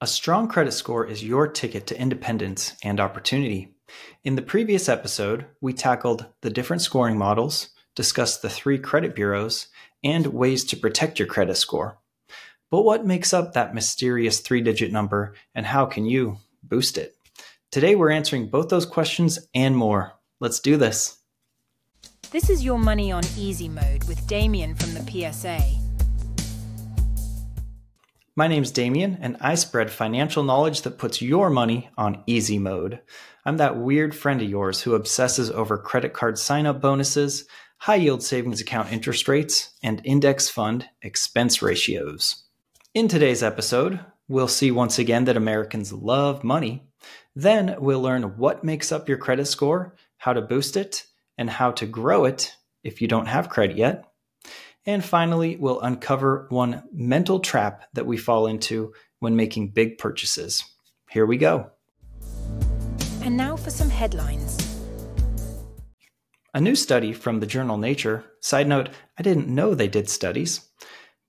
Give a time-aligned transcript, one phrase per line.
[0.00, 3.74] A strong credit score is your ticket to independence and opportunity.
[4.22, 9.66] In the previous episode, we tackled the different scoring models, discussed the three credit bureaus,
[10.04, 11.98] and ways to protect your credit score.
[12.70, 17.16] But what makes up that mysterious three digit number, and how can you boost it?
[17.72, 20.12] Today, we're answering both those questions and more.
[20.38, 21.18] Let's do this.
[22.30, 25.77] This is your money on easy mode with Damien from the PSA.
[28.38, 33.00] My name's Damien, and I spread financial knowledge that puts your money on easy mode.
[33.44, 37.46] I'm that weird friend of yours who obsesses over credit card sign up bonuses,
[37.78, 42.44] high yield savings account interest rates, and index fund expense ratios.
[42.94, 43.98] In today's episode,
[44.28, 46.84] we'll see once again that Americans love money.
[47.34, 51.72] Then we'll learn what makes up your credit score, how to boost it, and how
[51.72, 54.07] to grow it if you don't have credit yet.
[54.88, 60.64] And finally, we'll uncover one mental trap that we fall into when making big purchases.
[61.10, 61.72] Here we go.
[63.20, 64.56] And now for some headlines.
[66.54, 70.66] A new study from the journal Nature, side note, I didn't know they did studies.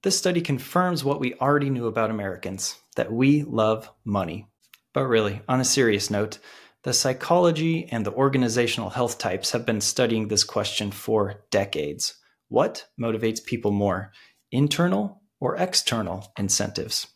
[0.04, 4.48] This study confirms what we already knew about Americans that we love money.
[4.94, 6.40] But really, on a serious note,
[6.84, 12.19] the psychology and the organizational health types have been studying this question for decades.
[12.50, 14.12] What motivates people more,
[14.52, 17.08] internal or external incentives?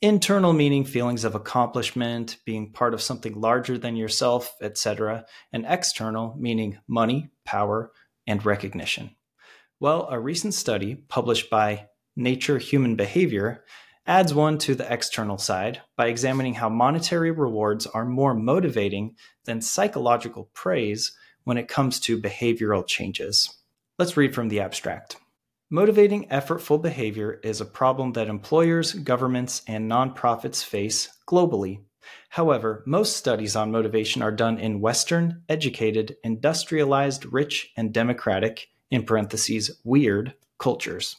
[0.00, 6.34] Internal meaning feelings of accomplishment, being part of something larger than yourself, etc., and external
[6.38, 7.92] meaning money, power,
[8.26, 9.14] and recognition.
[9.80, 13.64] Well, a recent study published by Nature Human Behavior
[14.06, 19.60] adds one to the external side by examining how monetary rewards are more motivating than
[19.60, 23.63] psychological praise when it comes to behavioral changes.
[23.96, 25.18] Let's read from the abstract.
[25.70, 31.78] Motivating effortful behavior is a problem that employers, governments, and nonprofits face globally.
[32.30, 39.04] However, most studies on motivation are done in Western, educated, industrialized, rich, and democratic, in
[39.04, 41.16] parentheses, weird, cultures.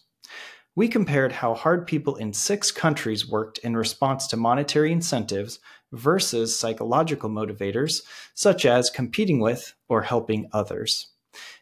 [0.75, 5.59] We compared how hard people in six countries worked in response to monetary incentives
[5.93, 8.01] versus psychological motivators,
[8.33, 11.07] such as competing with or helping others.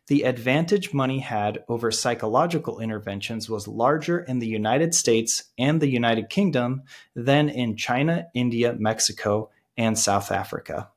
[0.08, 5.88] The advantage money had over psychological interventions was larger in the United States and the
[5.88, 6.84] United Kingdom
[7.16, 10.90] than in China, India, Mexico, and South Africa.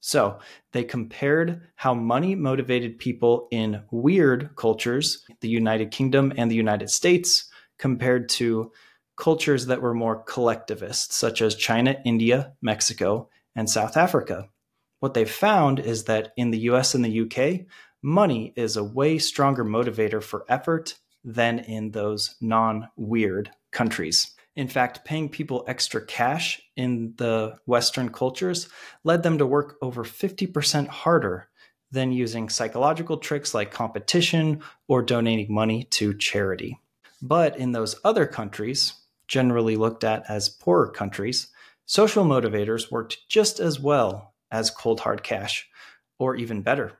[0.00, 0.38] So
[0.72, 6.88] they compared how money motivated people in weird cultures, the United Kingdom and the United
[6.88, 8.72] States, compared to
[9.18, 14.48] cultures that were more collectivist, such as China, India, Mexico, and South Africa.
[15.00, 17.66] What they found is that in the US and the UK,
[18.02, 20.94] money is a way stronger motivator for effort
[21.24, 24.34] than in those non weird countries.
[24.56, 28.68] In fact, paying people extra cash in the Western cultures
[29.04, 31.48] led them to work over 50% harder
[31.90, 36.78] than using psychological tricks like competition or donating money to charity.
[37.22, 38.94] But in those other countries,
[39.28, 41.48] generally looked at as poorer countries,
[41.86, 45.68] social motivators worked just as well as cold hard cash,
[46.18, 46.98] or even better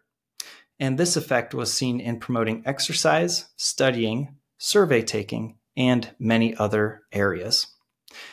[0.81, 7.67] and this effect was seen in promoting exercise, studying, survey taking, and many other areas.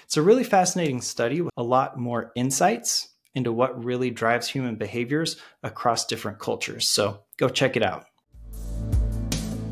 [0.03, 4.75] It's a really fascinating study with a lot more insights into what really drives human
[4.75, 6.87] behaviors across different cultures.
[6.87, 8.05] So go check it out.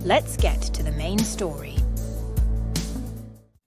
[0.04, 1.78] Let's get to the main story.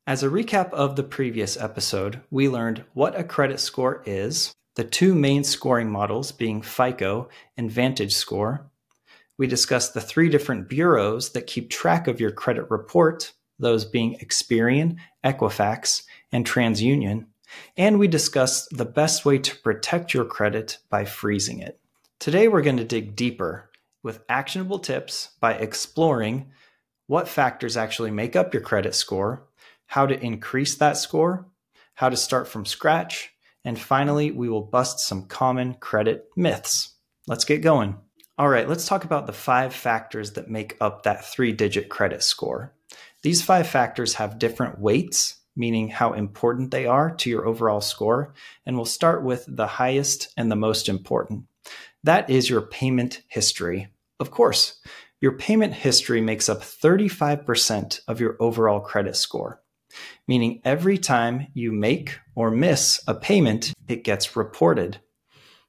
[0.07, 4.85] As a recap of the previous episode, we learned what a credit score is, the
[4.85, 8.71] two main scoring models being FICO and Vantage Score,
[9.39, 14.19] we discussed the three different bureaus that keep track of your credit report, those being
[14.19, 16.03] Experian, Equifax,
[16.33, 17.27] and TransUnion.
[17.77, 21.79] And we discussed the best way to protect your credit by freezing it.
[22.19, 23.71] Today, we're going to dig deeper
[24.03, 26.51] with actionable tips by exploring
[27.07, 29.47] what factors actually make up your credit score,
[29.87, 31.47] how to increase that score,
[31.95, 33.33] how to start from scratch,
[33.65, 36.95] and finally, we will bust some common credit myths.
[37.27, 37.97] Let's get going.
[38.39, 42.23] All right, let's talk about the five factors that make up that three digit credit
[42.23, 42.75] score.
[43.23, 48.35] These five factors have different weights, meaning how important they are to your overall score.
[48.67, 51.45] And we'll start with the highest and the most important.
[52.05, 53.89] That is your payment history.
[54.21, 54.81] Of course,
[55.19, 59.63] your payment history makes up 35% of your overall credit score,
[60.29, 65.01] meaning every time you make or miss a payment, it gets reported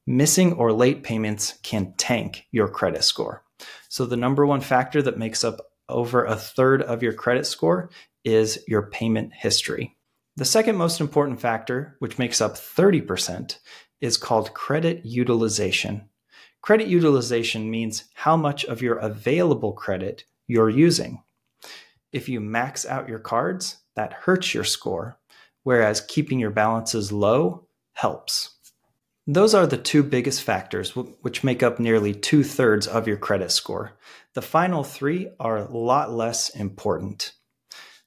[0.07, 3.43] missing or late payments can tank your credit score.
[3.89, 5.59] So, the number one factor that makes up
[5.89, 7.89] over a third of your credit score
[8.23, 9.95] is your payment history.
[10.35, 13.57] The second most important factor, which makes up 30%,
[14.01, 16.09] is called credit utilization.
[16.61, 21.23] Credit utilization means how much of your available credit you're using.
[22.11, 25.17] If you max out your cards, that hurts your score,
[25.63, 28.56] whereas keeping your balances low helps.
[29.29, 33.51] Those are the two biggest factors, which make up nearly two thirds of your credit
[33.51, 33.91] score.
[34.35, 37.33] The final three are a lot less important.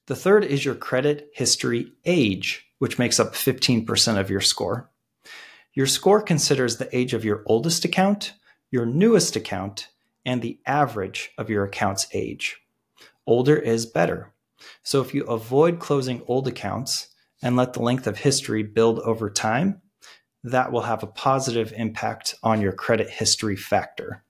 [0.07, 4.89] The third is your credit history age, which makes up 15% of your score.
[5.75, 8.33] Your score considers the age of your oldest account,
[8.71, 9.89] your newest account,
[10.25, 12.57] and the average of your account's age.
[13.27, 14.33] Older is better.
[14.81, 17.09] So if you avoid closing old accounts
[17.43, 19.83] and let the length of history build over time,
[20.43, 24.23] that will have a positive impact on your credit history factor.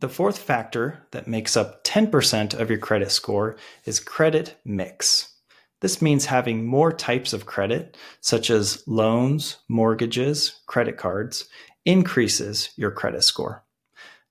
[0.00, 5.34] The fourth factor that makes up 10% of your credit score is credit mix.
[5.80, 11.48] This means having more types of credit, such as loans, mortgages, credit cards,
[11.84, 13.64] increases your credit score.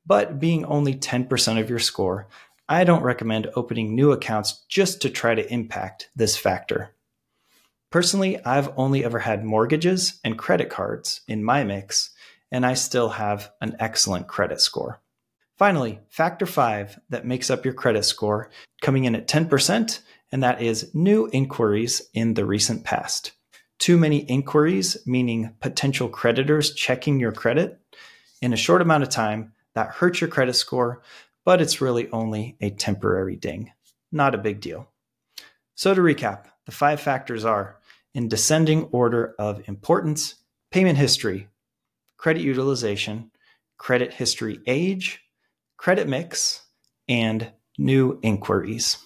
[0.06, 2.28] But being only 10% of your score,
[2.68, 6.96] I don't recommend opening new accounts just to try to impact this factor.
[7.94, 12.10] Personally, I've only ever had mortgages and credit cards in my mix,
[12.52, 15.00] and I still have an excellent credit score.
[15.60, 18.50] Finally, factor five that makes up your credit score
[18.82, 20.00] coming in at 10%,
[20.32, 23.34] and that is new inquiries in the recent past.
[23.78, 27.80] Too many inquiries, meaning potential creditors checking your credit
[28.42, 31.04] in a short amount of time, that hurts your credit score,
[31.46, 33.72] but it's really only a temporary ding.
[34.12, 34.90] Not a big deal.
[35.76, 37.78] So to recap, the five factors are
[38.14, 40.36] in descending order of importance
[40.72, 41.48] payment history,
[42.18, 43.30] credit utilization,
[43.78, 45.22] credit history age,
[45.78, 46.64] credit mix,
[47.08, 48.98] and new inquiries.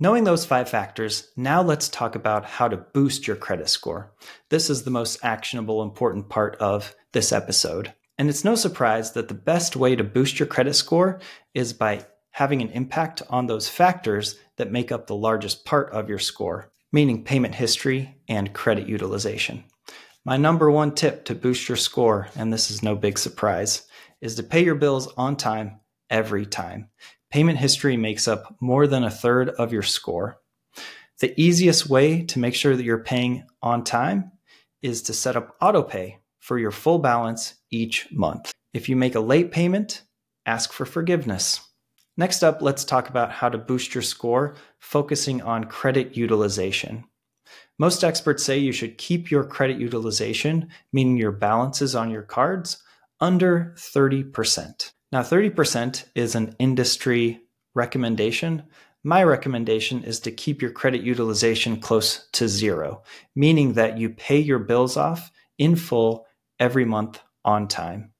[0.00, 4.12] Knowing those five factors, now let's talk about how to boost your credit score.
[4.48, 7.92] This is the most actionable, important part of this episode.
[8.18, 11.20] And it's no surprise that the best way to boost your credit score
[11.54, 16.08] is by having an impact on those factors that make up the largest part of
[16.08, 19.62] your score, meaning payment history and credit utilization.
[20.24, 23.86] My number one tip to boost your score, and this is no big surprise,
[24.20, 25.80] is to pay your bills on time
[26.10, 26.90] every time.
[27.30, 30.38] Payment history makes up more than a third of your score.
[31.20, 34.32] The easiest way to make sure that you're paying on time
[34.82, 36.16] is to set up autopay
[36.48, 38.50] for your full balance each month.
[38.72, 40.04] If you make a late payment,
[40.46, 41.60] ask for forgiveness.
[42.16, 47.04] Next up, let's talk about how to boost your score, focusing on credit utilization.
[47.78, 52.82] Most experts say you should keep your credit utilization, meaning your balances on your cards,
[53.20, 54.92] under 30%.
[55.12, 57.42] Now, 30% is an industry
[57.74, 58.62] recommendation.
[59.04, 63.02] My recommendation is to keep your credit utilization close to zero,
[63.36, 66.24] meaning that you pay your bills off in full
[66.58, 68.12] every month on time.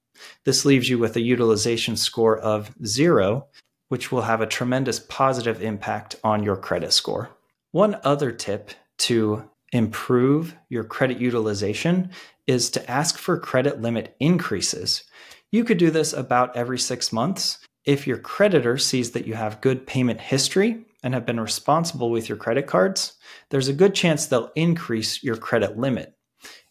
[0.45, 3.47] This leaves you with a utilization score of zero,
[3.89, 7.29] which will have a tremendous positive impact on your credit score.
[7.71, 12.09] One other tip to improve your credit utilization
[12.47, 15.03] is to ask for credit limit increases.
[15.51, 17.59] You could do this about every six months.
[17.85, 22.27] If your creditor sees that you have good payment history and have been responsible with
[22.27, 23.13] your credit cards,
[23.49, 26.13] there's a good chance they'll increase your credit limit.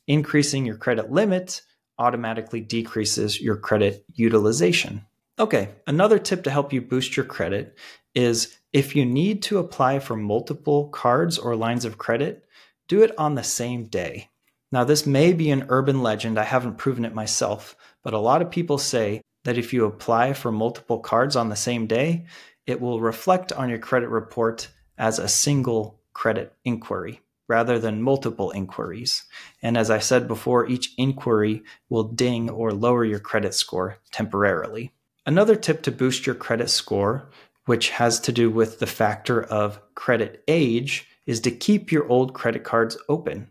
[0.06, 1.62] Increasing your credit limit
[1.98, 5.04] automatically decreases your credit utilization.
[5.38, 7.76] Okay, another tip to help you boost your credit
[8.14, 12.44] is if you need to apply for multiple cards or lines of credit,
[12.88, 14.28] do it on the same day.
[14.72, 18.42] Now, this may be an urban legend, I haven't proven it myself, but a lot
[18.42, 22.26] of people say that if you apply for multiple cards on the same day,
[22.66, 28.50] it will reflect on your credit report as a single credit inquiry rather than multiple
[28.50, 29.24] inquiries.
[29.62, 34.92] And as I said before, each inquiry will ding or lower your credit score temporarily.
[35.26, 37.30] Another tip to boost your credit score,
[37.66, 42.32] which has to do with the factor of credit age, is to keep your old
[42.32, 43.48] credit cards open.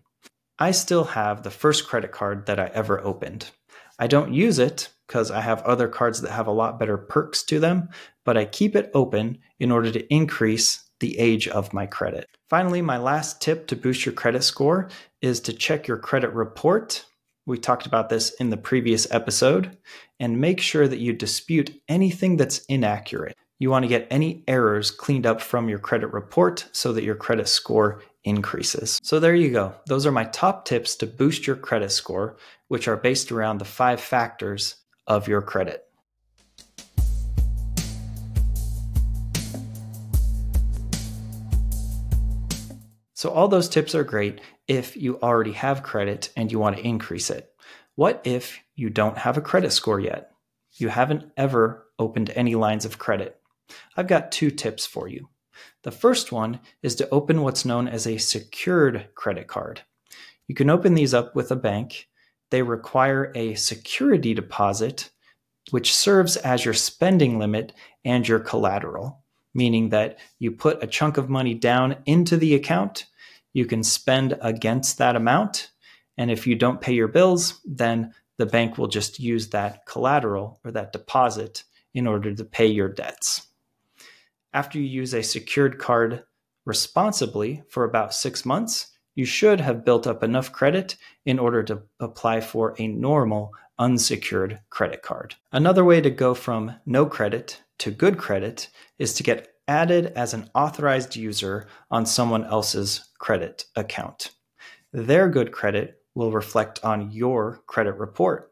[0.59, 3.51] I still have the first credit card that I ever opened.
[3.99, 7.43] I don't use it because I have other cards that have a lot better perks
[7.43, 7.89] to them,
[8.25, 12.27] but I keep it open in order to increase the age of my credit.
[12.49, 14.87] Finally, my last tip to boost your credit score
[15.21, 17.05] is to check your credit report.
[17.45, 19.77] We talked about this in the previous episode,
[20.17, 23.35] and make sure that you dispute anything that's inaccurate.
[23.59, 27.15] You want to get any errors cleaned up from your credit report so that your
[27.15, 28.99] credit score increases.
[29.03, 29.73] So, there you go.
[29.87, 32.37] Those are my top tips to boost your credit score,
[32.69, 34.75] which are based around the five factors
[35.05, 35.86] of your credit.
[43.17, 46.85] So, all those tips are great if you already have credit and you want to
[46.85, 47.51] increase it.
[47.95, 50.29] What if you don't have a credit score yet?
[50.73, 53.41] You haven't ever opened any lines of credit.
[53.95, 55.29] I've got two tips for you.
[55.81, 59.81] The first one is to open what's known as a secured credit card.
[60.47, 62.09] You can open these up with a bank.
[62.51, 65.09] They require a security deposit,
[65.71, 67.73] which serves as your spending limit
[68.05, 69.23] and your collateral
[69.53, 73.05] meaning that you put a chunk of money down into the account.
[73.53, 75.71] You can spend against that amount.
[76.17, 80.59] And if you don't pay your bills, then the bank will just use that collateral
[80.63, 81.63] or that deposit
[81.93, 83.47] in order to pay your debts.
[84.53, 86.23] After you use a secured card
[86.65, 91.81] responsibly for about six months, you should have built up enough credit in order to
[91.99, 95.35] apply for a normal unsecured credit card.
[95.51, 98.69] Another way to go from no credit to good credit
[98.99, 104.31] is to get added as an authorized user on someone else's credit account.
[104.93, 108.51] Their good credit will reflect on your credit report.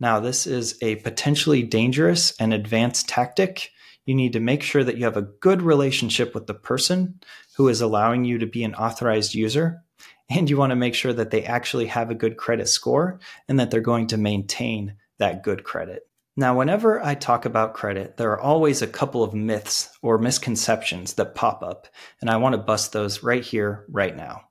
[0.00, 3.70] Now, this is a potentially dangerous and advanced tactic.
[4.06, 7.20] You need to make sure that you have a good relationship with the person
[7.56, 9.82] who is allowing you to be an authorized user.
[10.30, 13.60] And you want to make sure that they actually have a good credit score and
[13.60, 16.09] that they're going to maintain that good credit.
[16.36, 21.14] Now, whenever I talk about credit, there are always a couple of myths or misconceptions
[21.14, 21.88] that pop up,
[22.20, 24.48] and I want to bust those right here, right now.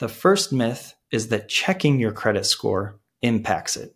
[0.00, 3.94] The first myth is that checking your credit score impacts it.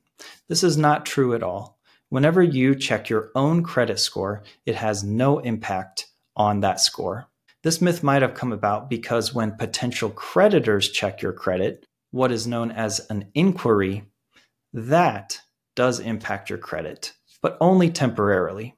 [0.49, 1.79] This is not true at all.
[2.09, 6.07] Whenever you check your own credit score, it has no impact
[6.37, 7.29] on that score.
[7.63, 12.47] This myth might have come about because when potential creditors check your credit, what is
[12.47, 14.05] known as an inquiry,
[14.73, 15.41] that
[15.75, 18.77] does impact your credit, but only temporarily.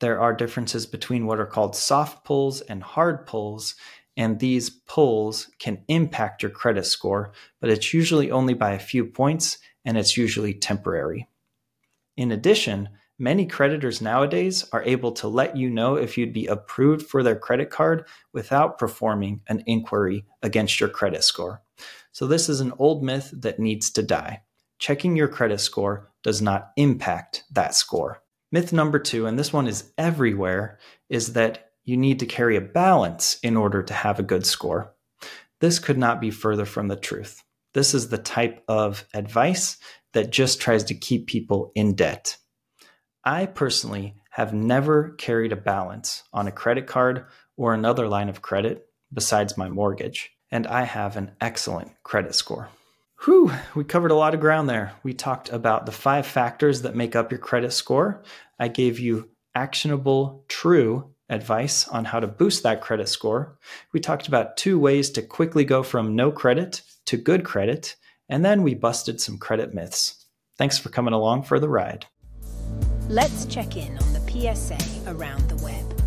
[0.00, 3.74] There are differences between what are called soft pulls and hard pulls,
[4.16, 9.04] and these pulls can impact your credit score, but it's usually only by a few
[9.04, 11.28] points and it's usually temporary.
[12.16, 17.06] In addition, many creditors nowadays are able to let you know if you'd be approved
[17.06, 21.62] for their credit card without performing an inquiry against your credit score.
[22.12, 24.42] So, this is an old myth that needs to die
[24.78, 28.20] checking your credit score does not impact that score.
[28.50, 32.60] Myth number two, and this one is everywhere, is that you need to carry a
[32.60, 34.92] balance in order to have a good score.
[35.60, 37.44] This could not be further from the truth.
[37.74, 39.76] This is the type of advice
[40.14, 42.38] that just tries to keep people in debt.
[43.24, 48.42] I personally have never carried a balance on a credit card or another line of
[48.42, 52.68] credit besides my mortgage, and I have an excellent credit score.
[53.24, 54.92] Whew, we covered a lot of ground there.
[55.02, 58.22] We talked about the five factors that make up your credit score.
[58.58, 63.58] I gave you actionable, true advice on how to boost that credit score.
[63.92, 67.96] We talked about two ways to quickly go from no credit to good credit.
[68.28, 70.26] And then we busted some credit myths.
[70.58, 72.06] Thanks for coming along for the ride.
[73.08, 76.05] Let's check in on the PSA around the web.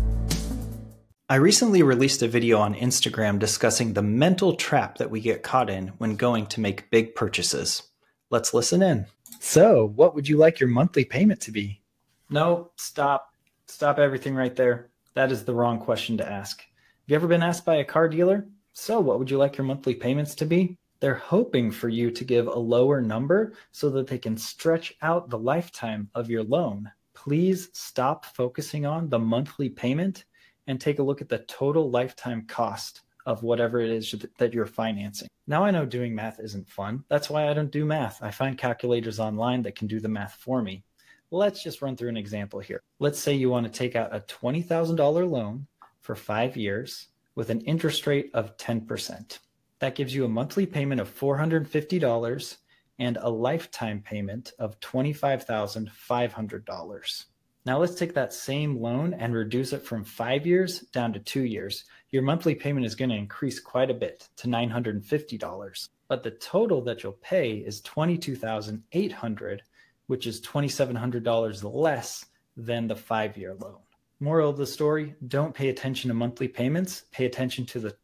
[1.30, 5.70] I recently released a video on Instagram discussing the mental trap that we get caught
[5.70, 7.84] in when going to make big purchases.
[8.30, 9.06] Let's listen in.
[9.38, 11.82] So, what would you like your monthly payment to be?
[12.30, 13.32] No, stop.
[13.68, 14.90] Stop everything right there.
[15.14, 16.62] That is the wrong question to ask.
[16.62, 16.66] Have
[17.06, 18.48] you ever been asked by a car dealer?
[18.72, 20.76] So, what would you like your monthly payments to be?
[20.98, 25.30] They're hoping for you to give a lower number so that they can stretch out
[25.30, 26.90] the lifetime of your loan.
[27.14, 30.24] Please stop focusing on the monthly payment
[30.66, 34.66] and take a look at the total lifetime cost of whatever it is that you're
[34.66, 35.28] financing.
[35.46, 37.04] Now I know doing math isn't fun.
[37.08, 38.22] That's why I don't do math.
[38.22, 40.84] I find calculators online that can do the math for me.
[41.30, 42.80] Let's just run through an example here.
[42.98, 45.66] Let's say you want to take out a $20,000 loan
[46.00, 49.38] for five years with an interest rate of 10%.
[49.78, 52.56] That gives you a monthly payment of $450
[52.98, 57.24] and a lifetime payment of $25,500.
[57.66, 61.42] Now let's take that same loan and reduce it from five years down to two
[61.42, 61.84] years.
[62.10, 66.80] Your monthly payment is going to increase quite a bit to $950, but the total
[66.82, 69.62] that you'll pay is 22,800,
[70.06, 72.24] which is $2,700 less
[72.56, 73.76] than the five year loan.
[74.20, 77.94] Moral of the story don't pay attention to monthly payments, pay attention to the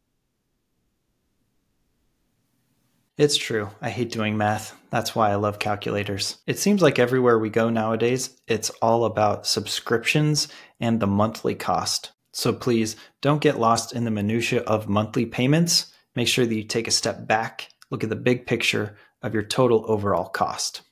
[3.17, 3.69] It's true.
[3.81, 4.77] I hate doing math.
[4.91, 6.37] That's why I love calculators.
[6.45, 10.47] It seems like everywhere we go nowadays, it's all about subscriptions
[10.79, 12.11] and the monthly cost.
[12.31, 15.91] So please don't get lost in the minutia of monthly payments.
[16.15, 19.43] Make sure that you take a step back, look at the big picture of your
[19.43, 20.83] total overall cost.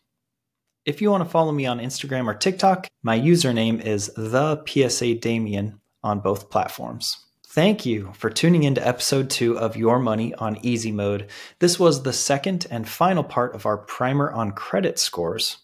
[0.84, 5.15] If you want to follow me on Instagram or TikTok, my username is the PSA
[5.15, 7.25] Damien on both platforms.
[7.56, 11.30] Thank you for tuning into episode two of Your Money on Easy Mode.
[11.60, 15.60] This was the second and final part of our primer on credit scores.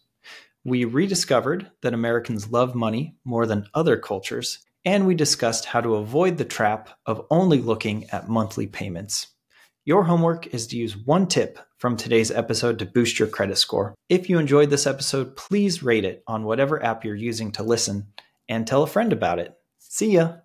[0.63, 5.95] We rediscovered that Americans love money more than other cultures, and we discussed how to
[5.95, 9.27] avoid the trap of only looking at monthly payments.
[9.83, 13.95] Your homework is to use one tip from today's episode to boost your credit score.
[14.07, 18.13] If you enjoyed this episode, please rate it on whatever app you're using to listen
[18.47, 19.53] and tell a friend about it.
[19.77, 20.35] See ya!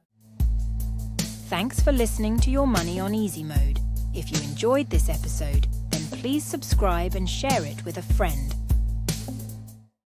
[1.48, 3.78] Thanks for listening to Your Money on Easy Mode.
[4.12, 8.55] If you enjoyed this episode, then please subscribe and share it with a friend.